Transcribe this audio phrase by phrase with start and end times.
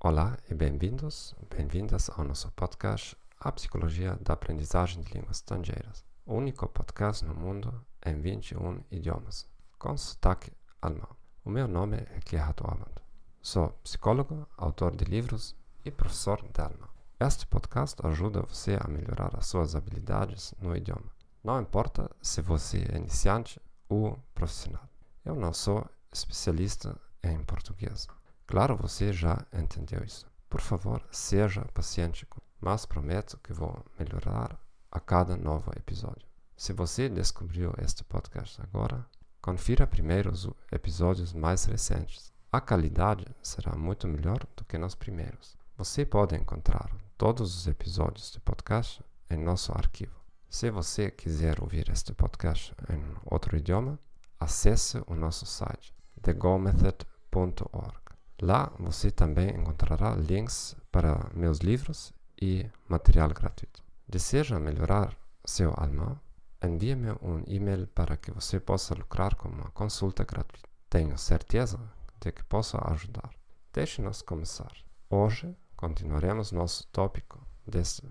[0.00, 6.34] Olá e bem-vindos, bem-vindas ao nosso podcast A Psicologia da Aprendizagem de Línguas Estrangeiras, o
[6.34, 9.46] único podcast no mundo em 21 idiomas,
[9.78, 10.50] com sotaque
[10.80, 11.23] alemão.
[11.46, 12.94] O meu nome é Gerhard Orland.
[13.42, 16.88] Sou psicólogo, autor de livros e professor de alemão.
[17.20, 21.12] Este podcast ajuda você a melhorar as suas habilidades no idioma.
[21.44, 24.88] Não importa se você é iniciante ou profissional.
[25.22, 28.08] Eu não sou especialista em português.
[28.46, 30.26] Claro, você já entendeu isso.
[30.48, 32.26] Por favor, seja paciente,
[32.58, 34.58] mas prometo que vou melhorar
[34.90, 36.26] a cada novo episódio.
[36.56, 39.04] Se você descobriu este podcast agora,
[39.44, 42.32] confira primeiro os episódios mais recentes.
[42.50, 45.54] A qualidade será muito melhor do que nos primeiros.
[45.76, 50.18] Você pode encontrar todos os episódios do podcast em nosso arquivo.
[50.48, 53.98] Se você quiser ouvir este podcast em outro idioma,
[54.40, 57.98] acesse o nosso site thegomethod.org.
[58.40, 63.84] Lá você também encontrará links para meus livros e material gratuito.
[64.08, 66.18] Deseja melhorar seu alemão?
[66.64, 70.66] Envie-me um e-mail para que você possa lucrar com uma consulta gratuita.
[70.88, 71.78] Tenho certeza
[72.18, 73.30] de que posso ajudar.
[73.70, 74.72] Deixe-nos começar.
[75.10, 78.02] Hoje continuaremos nosso tópico deste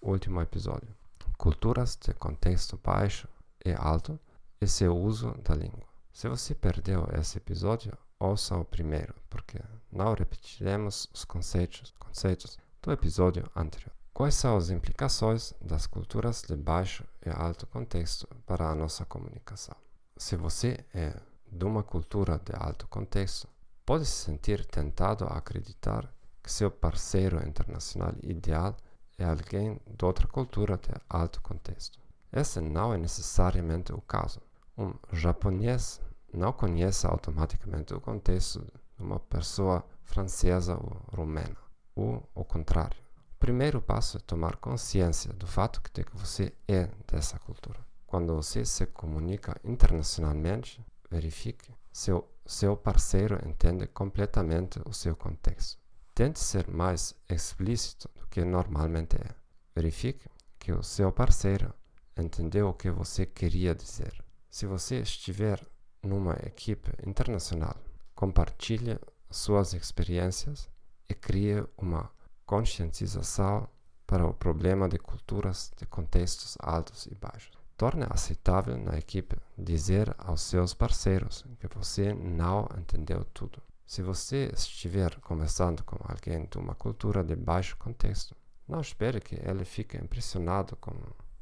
[0.00, 0.88] último episódio:
[1.36, 3.28] culturas de contexto baixo
[3.62, 4.18] e alto
[4.58, 5.86] e seu uso da língua.
[6.10, 12.90] Se você perdeu esse episódio, ouça o primeiro, porque não repetiremos os conceitos, conceitos do
[12.90, 14.01] episódio anterior.
[14.22, 19.74] Quais são as implicações das culturas de baixo e alto contexto para a nossa comunicação?
[20.16, 21.18] Se você é
[21.50, 23.48] de uma cultura de alto contexto,
[23.84, 26.08] pode se sentir tentado a acreditar
[26.40, 28.76] que seu parceiro internacional ideal
[29.18, 31.98] é alguém de outra cultura de alto contexto.
[32.32, 34.40] Esse não é necessariamente o caso.
[34.78, 36.00] Um japonês
[36.32, 41.56] não conhece automaticamente o contexto de uma pessoa francesa ou romena,
[41.96, 43.01] ou o contrário.
[43.42, 47.84] Primeiro passo é tomar consciência do fato de que você é dessa cultura.
[48.06, 50.80] Quando você se comunica internacionalmente,
[51.10, 55.76] verifique se o seu parceiro entende completamente o seu contexto.
[56.14, 59.34] Tente ser mais explícito do que normalmente é.
[59.74, 61.74] Verifique que o seu parceiro
[62.16, 64.24] entendeu o que você queria dizer.
[64.48, 65.60] Se você estiver
[66.00, 67.74] numa equipe internacional,
[68.14, 70.70] compartilhe suas experiências
[71.08, 72.08] e crie uma
[72.52, 73.66] conscientização
[74.06, 77.56] para o problema de culturas de contextos altos e baixos.
[77.78, 83.62] Torne aceitável na equipe dizer aos seus parceiros que você não entendeu tudo.
[83.86, 88.36] Se você estiver conversando com alguém de uma cultura de baixo contexto,
[88.68, 90.92] não espere que ele fique impressionado com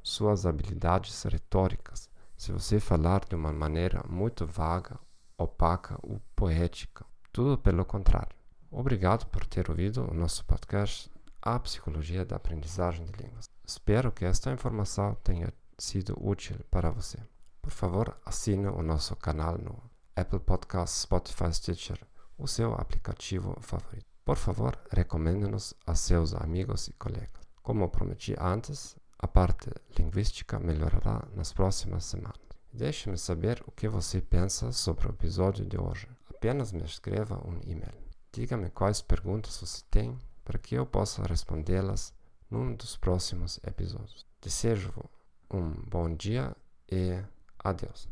[0.04, 4.96] suas habilidades retóricas se você falar de uma maneira muito vaga,
[5.36, 7.04] opaca ou poética.
[7.32, 8.39] Tudo pelo contrário.
[8.72, 11.10] Obrigado por ter ouvido o nosso podcast
[11.42, 13.50] A Psicologia da Aprendizagem de Línguas.
[13.66, 17.18] Espero que esta informação tenha sido útil para você.
[17.60, 19.82] Por favor, assine o nosso canal no
[20.14, 21.98] Apple Podcasts, Spotify, Stitcher,
[22.38, 24.06] o seu aplicativo favorito.
[24.24, 27.42] Por favor, recomende-nos a seus amigos e colegas.
[27.62, 32.38] Como prometi antes, a parte linguística melhorará nas próximas semanas.
[32.72, 36.08] Deixe-me saber o que você pensa sobre o episódio de hoje.
[36.28, 38.09] Apenas me escreva um e-mail.
[38.32, 42.14] Diga-me quais perguntas você tem para que eu possa respondê-las
[42.50, 44.26] num dos próximos episódios.
[44.40, 44.92] Desejo
[45.50, 46.56] um bom dia
[46.90, 47.22] e
[47.58, 48.08] adeus.